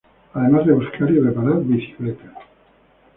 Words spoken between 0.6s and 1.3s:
de buscar y